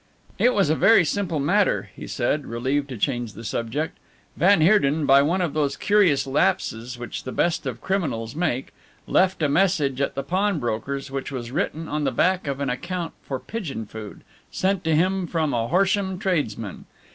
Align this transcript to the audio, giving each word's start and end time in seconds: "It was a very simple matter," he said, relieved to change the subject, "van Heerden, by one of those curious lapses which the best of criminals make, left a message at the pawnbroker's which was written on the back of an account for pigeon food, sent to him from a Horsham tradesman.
"It 0.39 0.55
was 0.55 0.71
a 0.71 0.75
very 0.75 1.05
simple 1.05 1.39
matter," 1.39 1.91
he 1.95 2.07
said, 2.07 2.47
relieved 2.47 2.89
to 2.89 2.97
change 2.97 3.33
the 3.33 3.43
subject, 3.43 3.99
"van 4.35 4.59
Heerden, 4.61 5.05
by 5.05 5.21
one 5.21 5.41
of 5.41 5.53
those 5.53 5.77
curious 5.77 6.25
lapses 6.25 6.97
which 6.97 7.23
the 7.23 7.31
best 7.31 7.67
of 7.67 7.81
criminals 7.81 8.35
make, 8.35 8.73
left 9.05 9.43
a 9.43 9.47
message 9.47 10.01
at 10.01 10.15
the 10.15 10.23
pawnbroker's 10.23 11.11
which 11.11 11.31
was 11.31 11.51
written 11.51 11.87
on 11.87 12.03
the 12.03 12.11
back 12.11 12.47
of 12.47 12.59
an 12.59 12.67
account 12.71 13.13
for 13.21 13.37
pigeon 13.39 13.85
food, 13.85 14.23
sent 14.49 14.83
to 14.85 14.95
him 14.95 15.27
from 15.27 15.53
a 15.53 15.67
Horsham 15.67 16.17
tradesman. 16.17 16.85